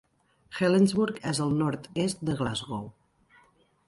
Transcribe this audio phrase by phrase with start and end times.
[0.59, 2.89] Helensburgh és al nord-est de Glasgow.